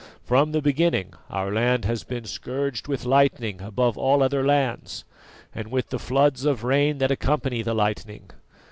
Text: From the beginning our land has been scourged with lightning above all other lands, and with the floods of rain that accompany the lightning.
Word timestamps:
From 0.25 0.51
the 0.51 0.63
beginning 0.63 1.13
our 1.29 1.51
land 1.51 1.85
has 1.85 2.03
been 2.03 2.25
scourged 2.25 2.87
with 2.87 3.05
lightning 3.05 3.61
above 3.61 3.99
all 3.99 4.23
other 4.23 4.43
lands, 4.43 5.03
and 5.53 5.67
with 5.69 5.89
the 5.91 5.99
floods 5.99 6.43
of 6.43 6.63
rain 6.63 6.97
that 6.97 7.11
accompany 7.11 7.61
the 7.61 7.75
lightning. 7.75 8.31